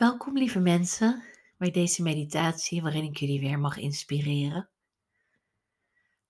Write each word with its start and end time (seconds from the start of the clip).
Welkom 0.00 0.38
lieve 0.38 0.58
mensen 0.58 1.22
bij 1.56 1.70
deze 1.70 2.02
meditatie 2.02 2.82
waarin 2.82 3.04
ik 3.04 3.16
jullie 3.16 3.40
weer 3.40 3.58
mag 3.58 3.76
inspireren. 3.76 4.68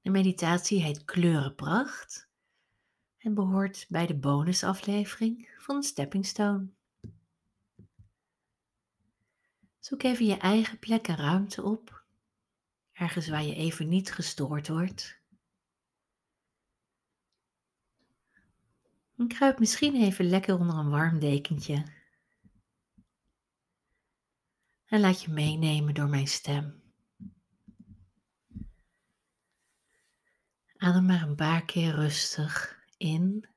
De 0.00 0.10
meditatie 0.10 0.82
heet 0.82 1.04
Kleurenpracht 1.04 2.28
en 3.18 3.34
behoort 3.34 3.86
bij 3.88 4.06
de 4.06 4.16
bonusaflevering 4.16 5.54
van 5.58 5.82
Stepping 5.82 6.26
Stone. 6.26 6.68
Zoek 9.78 10.02
even 10.02 10.26
je 10.26 10.36
eigen 10.36 10.78
plek 10.78 11.08
en 11.08 11.16
ruimte 11.16 11.62
op, 11.62 12.04
ergens 12.92 13.28
waar 13.28 13.44
je 13.44 13.54
even 13.54 13.88
niet 13.88 14.12
gestoord 14.12 14.68
wordt. 14.68 15.20
Kruip 19.26 19.58
misschien 19.58 19.94
even 19.94 20.28
lekker 20.28 20.58
onder 20.58 20.76
een 20.76 20.90
warm 20.90 21.18
dekentje 21.18 21.96
en 24.88 25.00
laat 25.00 25.22
je 25.22 25.30
meenemen 25.30 25.94
door 25.94 26.08
mijn 26.08 26.28
stem. 26.28 26.82
Adem 30.76 31.06
maar 31.06 31.22
een 31.22 31.34
paar 31.34 31.64
keer 31.64 31.94
rustig 31.94 32.84
in 32.96 33.48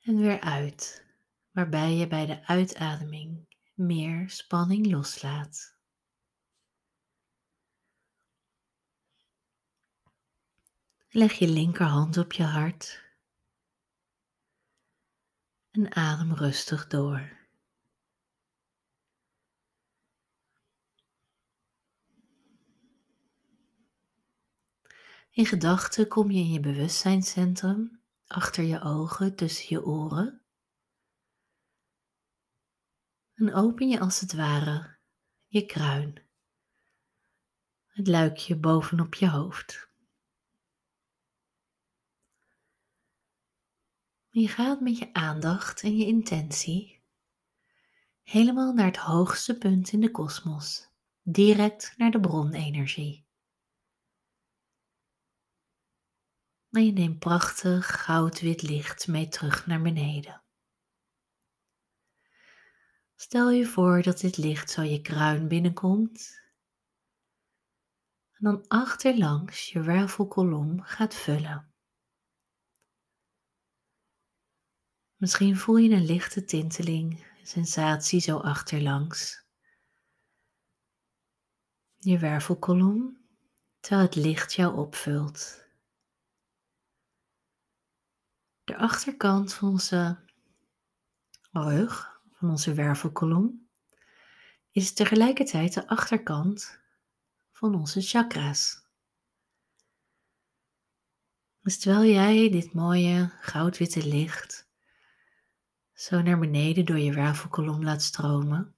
en 0.00 0.16
weer 0.16 0.40
uit, 0.40 1.06
waarbij 1.50 1.92
je 1.94 2.06
bij 2.06 2.26
de 2.26 2.46
uitademing 2.46 3.56
meer 3.74 4.30
spanning 4.30 4.90
loslaat. 4.90 5.76
Leg 11.08 11.32
je 11.32 11.48
linkerhand 11.48 12.16
op 12.16 12.32
je 12.32 12.42
hart 12.42 13.06
en 15.70 15.94
adem 15.94 16.34
rustig 16.34 16.86
door. 16.86 17.37
In 25.30 25.46
gedachten 25.46 26.08
kom 26.08 26.30
je 26.30 26.38
in 26.38 26.52
je 26.52 26.60
bewustzijnscentrum, 26.60 28.02
achter 28.26 28.64
je 28.64 28.80
ogen, 28.80 29.36
tussen 29.36 29.66
je 29.68 29.84
oren. 29.84 30.42
En 33.34 33.54
open 33.54 33.88
je 33.88 34.00
als 34.00 34.20
het 34.20 34.32
ware 34.32 34.98
je 35.46 35.66
kruin, 35.66 36.26
het 37.86 38.06
luikje 38.06 38.56
bovenop 38.56 39.14
je 39.14 39.28
hoofd. 39.28 39.88
Je 44.30 44.48
gaat 44.48 44.80
met 44.80 44.98
je 44.98 45.12
aandacht 45.12 45.82
en 45.82 45.96
je 45.96 46.06
intentie 46.06 47.02
helemaal 48.22 48.72
naar 48.72 48.86
het 48.86 48.96
hoogste 48.96 49.58
punt 49.58 49.92
in 49.92 50.00
de 50.00 50.10
kosmos, 50.10 50.88
direct 51.22 51.94
naar 51.96 52.10
de 52.10 52.20
bronenergie. 52.20 53.27
En 56.70 56.84
je 56.84 56.92
neemt 56.92 57.18
prachtig 57.18 58.04
goudwit 58.04 58.62
licht 58.62 59.08
mee 59.08 59.28
terug 59.28 59.66
naar 59.66 59.82
beneden. 59.82 60.42
Stel 63.14 63.50
je 63.50 63.66
voor 63.66 64.02
dat 64.02 64.20
dit 64.20 64.36
licht 64.36 64.70
zo 64.70 64.82
je 64.82 65.00
kruin 65.00 65.48
binnenkomt 65.48 66.40
en 68.32 68.44
dan 68.44 68.68
achterlangs 68.68 69.72
je 69.72 69.80
wervelkolom 69.80 70.82
gaat 70.82 71.14
vullen. 71.14 71.72
Misschien 75.16 75.56
voel 75.56 75.76
je 75.76 75.90
een 75.90 76.04
lichte 76.04 76.44
tinteling, 76.44 77.26
een 77.40 77.46
sensatie 77.46 78.20
zo 78.20 78.38
achterlangs. 78.38 79.46
Je 81.96 82.18
wervelkolom, 82.18 83.18
terwijl 83.80 84.02
het 84.06 84.14
licht 84.14 84.52
jou 84.54 84.76
opvult. 84.76 85.67
De 88.68 88.76
achterkant 88.76 89.54
van 89.54 89.68
onze 89.68 90.18
rug, 91.50 92.20
van 92.32 92.50
onze 92.50 92.74
wervelkolom, 92.74 93.68
is 94.70 94.92
tegelijkertijd 94.92 95.74
de 95.74 95.88
achterkant 95.88 96.80
van 97.52 97.74
onze 97.74 98.00
chakra's. 98.00 98.86
Dus 101.60 101.78
terwijl 101.78 102.12
jij 102.12 102.50
dit 102.50 102.72
mooie 102.72 103.32
goudwitte 103.40 104.06
licht 104.06 104.68
zo 105.92 106.22
naar 106.22 106.38
beneden 106.38 106.84
door 106.84 106.98
je 106.98 107.12
wervelkolom 107.12 107.84
laat 107.84 108.02
stromen, 108.02 108.74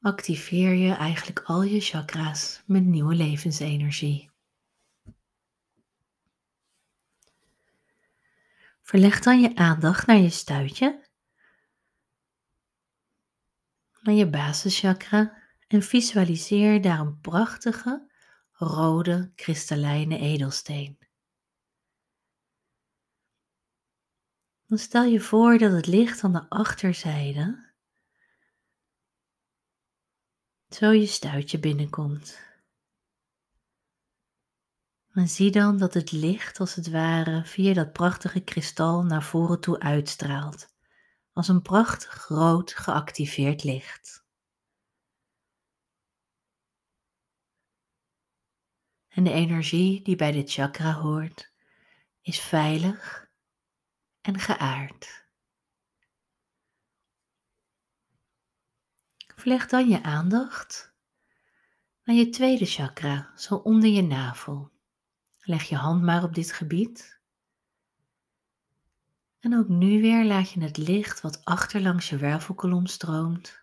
activeer 0.00 0.72
je 0.72 0.92
eigenlijk 0.92 1.40
al 1.40 1.62
je 1.62 1.80
chakra's 1.80 2.62
met 2.66 2.84
nieuwe 2.84 3.14
levensenergie. 3.14 4.29
Verleg 8.90 9.20
dan 9.20 9.40
je 9.40 9.56
aandacht 9.56 10.06
naar 10.06 10.16
je 10.16 10.30
stuitje, 10.30 11.08
naar 14.00 14.14
je 14.14 14.30
basischakra 14.30 15.42
en 15.66 15.82
visualiseer 15.82 16.82
daar 16.82 16.98
een 16.98 17.20
prachtige 17.20 18.10
rode 18.50 19.32
kristallijne 19.34 20.18
edelsteen. 20.18 20.98
Dan 24.66 24.78
stel 24.78 25.04
je 25.04 25.20
voor 25.20 25.58
dat 25.58 25.72
het 25.72 25.86
licht 25.86 26.24
aan 26.24 26.32
de 26.32 26.48
achterzijde 26.48 27.72
zo 30.68 30.90
je 30.90 31.06
stuitje 31.06 31.58
binnenkomt. 31.58 32.49
En 35.12 35.28
zie 35.28 35.50
dan 35.50 35.78
dat 35.78 35.94
het 35.94 36.12
licht 36.12 36.60
als 36.60 36.74
het 36.74 36.90
ware 36.90 37.44
via 37.44 37.74
dat 37.74 37.92
prachtige 37.92 38.40
kristal 38.40 39.02
naar 39.02 39.22
voren 39.22 39.60
toe 39.60 39.80
uitstraalt, 39.80 40.74
als 41.32 41.48
een 41.48 41.62
prachtig 41.62 42.26
rood 42.26 42.74
geactiveerd 42.74 43.64
licht. 43.64 44.24
En 49.08 49.24
de 49.24 49.32
energie 49.32 50.02
die 50.02 50.16
bij 50.16 50.32
dit 50.32 50.52
chakra 50.52 50.92
hoort, 50.92 51.52
is 52.20 52.40
veilig 52.40 53.30
en 54.20 54.38
geaard. 54.38 55.28
Vleg 59.34 59.66
dan 59.66 59.88
je 59.88 60.02
aandacht 60.02 60.94
naar 62.04 62.16
je 62.16 62.28
tweede 62.28 62.66
chakra, 62.66 63.32
zo 63.36 63.54
onder 63.54 63.88
je 63.88 64.02
navel. 64.02 64.70
Leg 65.50 65.62
je 65.62 65.76
hand 65.76 66.02
maar 66.02 66.22
op 66.22 66.34
dit 66.34 66.52
gebied. 66.52 67.20
En 69.40 69.56
ook 69.56 69.68
nu 69.68 70.00
weer 70.00 70.24
laat 70.24 70.50
je 70.50 70.60
het 70.60 70.76
licht 70.76 71.20
wat 71.20 71.44
achter 71.44 71.80
langs 71.80 72.08
je 72.08 72.16
wervelkolom 72.16 72.86
stroomt 72.86 73.60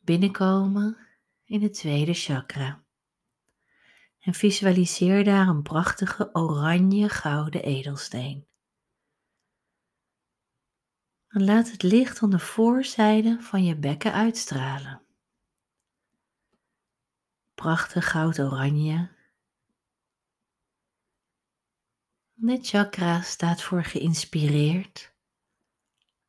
binnenkomen 0.00 0.96
in 1.44 1.62
het 1.62 1.74
tweede 1.74 2.14
chakra. 2.14 2.82
En 4.20 4.34
visualiseer 4.34 5.24
daar 5.24 5.48
een 5.48 5.62
prachtige 5.62 6.34
oranje 6.34 7.08
gouden 7.08 7.62
edelsteen. 7.62 8.46
En 11.28 11.44
laat 11.44 11.70
het 11.70 11.82
licht 11.82 12.22
aan 12.22 12.30
de 12.30 12.38
voorzijde 12.38 13.40
van 13.40 13.64
je 13.64 13.76
bekken 13.76 14.12
uitstralen. 14.12 15.02
Prachtig 17.54 18.10
goud 18.10 18.38
Dit 22.46 22.66
chakra 22.66 23.20
staat 23.20 23.62
voor 23.62 23.84
geïnspireerd 23.84 25.14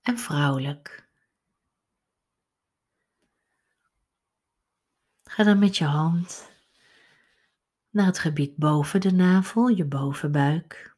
en 0.01 0.17
vrouwelijk. 0.17 1.09
Ga 5.23 5.43
dan 5.43 5.59
met 5.59 5.77
je 5.77 5.83
hand 5.83 6.51
naar 7.89 8.05
het 8.05 8.19
gebied 8.19 8.55
boven 8.55 9.01
de 9.01 9.11
navel, 9.11 9.67
je 9.67 9.85
bovenbuik. 9.85 10.95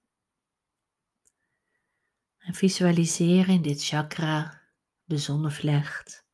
En 2.37 2.53
visualiseer 2.53 3.49
in 3.49 3.61
dit 3.61 3.85
chakra, 3.85 4.61
de 5.03 5.17
zonnevlecht, 5.17 6.25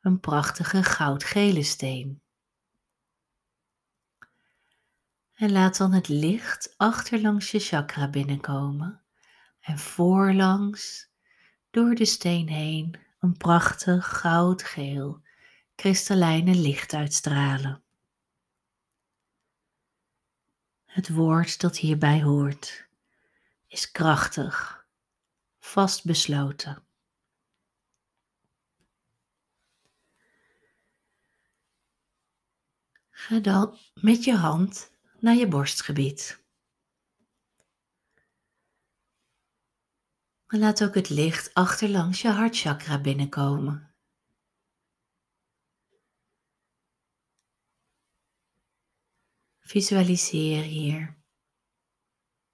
een 0.00 0.20
prachtige 0.20 0.82
goudgele 0.82 1.62
steen. 1.62 2.23
En 5.44 5.52
laat 5.52 5.76
dan 5.76 5.92
het 5.92 6.08
licht 6.08 6.74
achterlangs 6.76 7.50
je 7.50 7.58
chakra 7.58 8.08
binnenkomen 8.08 9.02
en 9.60 9.78
voorlangs 9.78 11.08
door 11.70 11.94
de 11.94 12.04
steen 12.04 12.48
heen 12.48 12.98
een 13.18 13.36
prachtig 13.36 14.18
goudgeel 14.20 15.22
kristallijne 15.74 16.54
licht 16.54 16.94
uitstralen. 16.94 17.82
Het 20.84 21.08
woord 21.08 21.60
dat 21.60 21.76
hierbij 21.76 22.22
hoort 22.22 22.88
is 23.66 23.90
krachtig 23.90 24.86
vastbesloten. 25.58 26.84
Ga 33.10 33.38
dan 33.38 33.78
met 33.94 34.24
je 34.24 34.34
hand 34.34 34.92
naar 35.24 35.34
je 35.34 35.48
borstgebied. 35.48 36.44
En 40.46 40.58
laat 40.58 40.82
ook 40.84 40.94
het 40.94 41.08
licht 41.08 41.54
achterlangs 41.54 42.20
je 42.20 42.28
hartchakra 42.28 43.00
binnenkomen. 43.00 43.94
Visualiseer 49.58 50.62
hier 50.62 51.22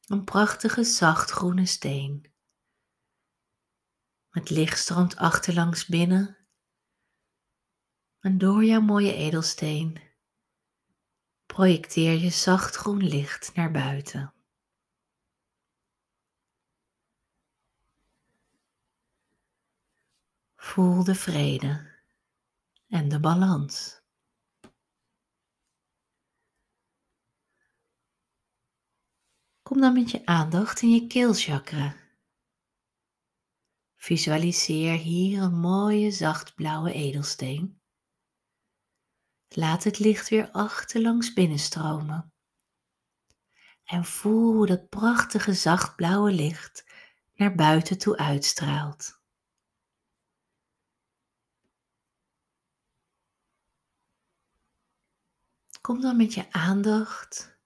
een 0.07 0.25
prachtige 0.25 0.85
zachtgroene 0.85 1.67
steen. 1.67 2.35
Het 4.29 4.51
licht 4.51 4.79
stroomt 4.79 5.17
achterlangs 5.17 5.87
binnen 5.87 6.49
en 8.19 8.39
door 8.39 8.65
jouw 8.65 8.81
mooie 8.81 9.15
edelsteen 9.15 10.10
projecteer 11.53 12.13
je 12.13 12.31
zacht 12.31 12.75
groen 12.77 13.03
licht 13.05 13.55
naar 13.55 13.71
buiten. 13.71 14.35
Voel 20.57 21.05
de 21.05 21.15
vrede 21.15 22.03
en 22.89 23.09
de 23.09 23.21
balans. 23.21 24.03
Kom 29.63 29.81
dan 29.81 29.93
met 29.93 30.11
je 30.11 30.27
aandacht 30.27 30.83
in 30.83 30.91
je 30.91 31.07
keelchakra. 31.07 31.97
Visualiseer 33.95 34.99
hier 34.99 35.43
een 35.43 35.61
mooie 35.61 36.11
zachtblauwe 36.11 36.93
edelsteen. 36.93 37.80
Laat 39.55 39.85
het 39.85 39.99
licht 39.99 40.29
weer 40.29 40.51
achterlangs 40.51 41.33
binnenstromen. 41.33 42.33
En 43.85 44.05
voel 44.05 44.55
hoe 44.55 44.67
dat 44.67 44.89
prachtige 44.89 45.55
zachtblauwe 45.55 46.33
licht 46.33 46.85
naar 47.35 47.55
buiten 47.55 47.99
toe 47.99 48.17
uitstraalt. 48.17 49.21
Kom 55.81 56.01
dan 56.01 56.17
met 56.17 56.35
je 56.35 56.53
aandacht 56.53 57.59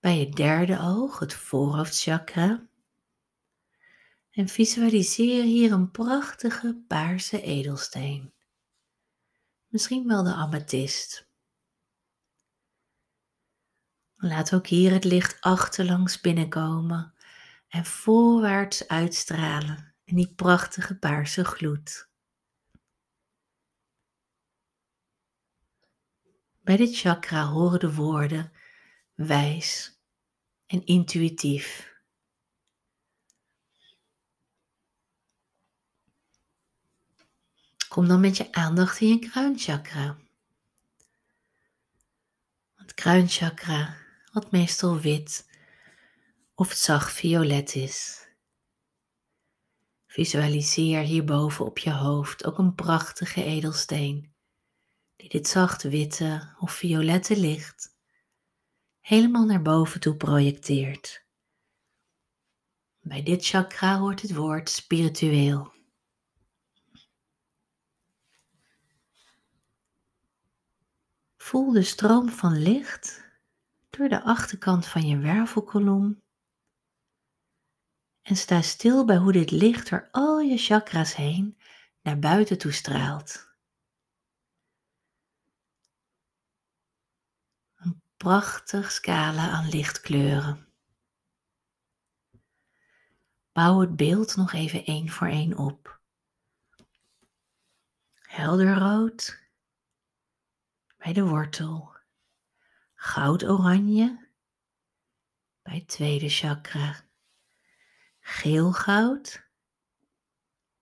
bij 0.00 0.18
je 0.18 0.28
derde 0.28 0.80
oog, 0.80 1.18
het 1.18 1.34
voorhoofdchakra. 1.34 2.68
En 4.30 4.48
visualiseer 4.48 5.42
hier 5.42 5.72
een 5.72 5.90
prachtige 5.90 6.84
paarse 6.88 7.42
edelsteen. 7.42 8.33
Misschien 9.74 10.06
wel 10.06 10.22
de 10.22 10.32
amethyst. 10.32 11.28
Laat 14.14 14.54
ook 14.54 14.66
hier 14.66 14.92
het 14.92 15.04
licht 15.04 15.40
achterlangs 15.40 16.20
binnenkomen 16.20 17.14
en 17.68 17.84
voorwaarts 17.84 18.88
uitstralen 18.88 19.94
in 20.04 20.16
die 20.16 20.34
prachtige 20.34 20.98
paarse 20.98 21.44
gloed. 21.44 22.10
Bij 26.60 26.76
dit 26.76 26.96
chakra 26.98 27.46
horen 27.46 27.80
de 27.80 27.94
woorden 27.94 28.52
wijs 29.14 30.00
en 30.66 30.84
intuïtief. 30.84 31.93
Kom 37.94 38.08
dan 38.08 38.20
met 38.20 38.36
je 38.36 38.52
aandacht 38.52 39.00
in 39.00 39.08
je 39.08 39.18
kruinchakra. 39.18 40.16
Het 42.74 42.94
kruinchakra, 42.94 43.96
wat 44.32 44.50
meestal 44.50 45.00
wit 45.00 45.50
of 46.54 46.72
zacht 46.72 47.12
violet 47.12 47.74
is. 47.74 48.26
Visualiseer 50.06 51.00
hierboven 51.00 51.64
op 51.64 51.78
je 51.78 51.92
hoofd 51.92 52.44
ook 52.44 52.58
een 52.58 52.74
prachtige 52.74 53.44
edelsteen 53.44 54.34
die 55.16 55.28
dit 55.28 55.48
zacht 55.48 55.82
witte 55.82 56.54
of 56.60 56.72
violette 56.72 57.36
licht 57.36 57.96
helemaal 59.00 59.44
naar 59.44 59.62
boven 59.62 60.00
toe 60.00 60.16
projecteert. 60.16 61.26
Bij 63.00 63.22
dit 63.22 63.46
chakra 63.46 63.98
hoort 63.98 64.22
het 64.22 64.34
woord 64.34 64.70
spiritueel. 64.70 65.72
Voel 71.54 71.72
de 71.72 71.82
stroom 71.82 72.28
van 72.28 72.58
licht 72.58 73.24
door 73.90 74.08
de 74.08 74.22
achterkant 74.22 74.86
van 74.86 75.06
je 75.06 75.18
wervelkolom 75.18 76.22
en 78.22 78.36
sta 78.36 78.62
stil 78.62 79.04
bij 79.04 79.16
hoe 79.16 79.32
dit 79.32 79.50
licht 79.50 79.90
door 79.90 80.08
al 80.10 80.40
je 80.40 80.56
chakra's 80.56 81.14
heen 81.14 81.58
naar 82.02 82.18
buiten 82.18 82.58
toe 82.58 82.72
straalt. 82.72 83.48
prachtig 88.16 88.92
scala 88.92 89.50
aan 89.50 89.68
lichtkleuren. 89.68 90.66
Bouw 93.52 93.80
het 93.80 93.96
beeld 93.96 94.36
nog 94.36 94.52
even 94.52 94.84
één 94.84 95.08
voor 95.08 95.28
één 95.28 95.56
op. 95.56 96.00
Helder 98.20 98.78
rood 98.78 99.42
bij 101.04 101.12
de 101.12 101.24
wortel, 101.24 101.96
goud 102.94 103.44
oranje. 103.44 104.28
Bij 105.62 105.74
het 105.74 105.88
tweede 105.88 106.28
chakra, 106.28 107.04
geel 108.20 108.72
goud. 108.72 109.48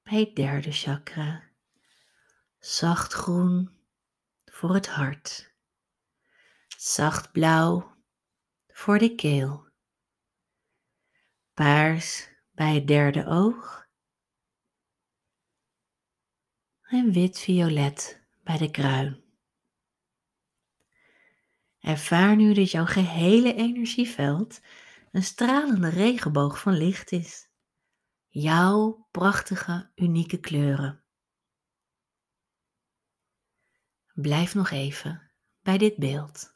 Bij 0.02 0.20
het 0.20 0.36
derde 0.36 0.72
chakra, 0.72 1.50
zacht 2.58 3.12
groen 3.12 3.80
voor 4.44 4.74
het 4.74 4.88
hart. 4.88 5.54
Zacht 6.76 7.32
blauw 7.32 7.96
voor 8.66 8.98
de 8.98 9.14
keel, 9.14 9.68
paars 11.54 12.28
bij 12.50 12.74
het 12.74 12.86
derde 12.86 13.26
oog. 13.26 13.86
En 16.82 17.12
wit-violet 17.12 18.26
bij 18.42 18.58
de 18.58 18.70
kruin. 18.70 19.21
Ervaar 21.82 22.36
nu 22.36 22.54
dat 22.54 22.70
jouw 22.70 22.84
gehele 22.84 23.54
energieveld 23.54 24.60
een 25.12 25.22
stralende 25.22 25.88
regenboog 25.88 26.60
van 26.60 26.72
licht 26.76 27.12
is. 27.12 27.50
Jouw 28.28 29.08
prachtige, 29.10 29.90
unieke 29.94 30.40
kleuren. 30.40 31.04
Blijf 34.12 34.54
nog 34.54 34.70
even 34.70 35.30
bij 35.60 35.78
dit 35.78 35.96
beeld. 35.96 36.52